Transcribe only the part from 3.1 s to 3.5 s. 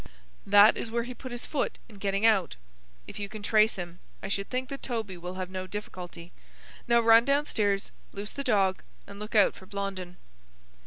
you can